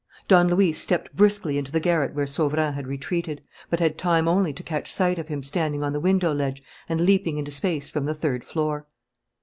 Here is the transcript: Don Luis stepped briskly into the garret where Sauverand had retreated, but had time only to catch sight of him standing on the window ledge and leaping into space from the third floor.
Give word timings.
Don 0.27 0.47
Luis 0.47 0.79
stepped 0.81 1.15
briskly 1.15 1.59
into 1.59 1.71
the 1.71 1.79
garret 1.79 2.15
where 2.15 2.25
Sauverand 2.25 2.73
had 2.73 2.87
retreated, 2.87 3.43
but 3.69 3.79
had 3.79 3.99
time 3.99 4.27
only 4.27 4.51
to 4.51 4.63
catch 4.63 4.91
sight 4.91 5.19
of 5.19 5.27
him 5.27 5.43
standing 5.43 5.83
on 5.83 5.93
the 5.93 5.99
window 5.99 6.33
ledge 6.33 6.63
and 6.89 7.01
leaping 7.01 7.37
into 7.37 7.51
space 7.51 7.91
from 7.91 8.05
the 8.05 8.15
third 8.15 8.43
floor. 8.43 8.87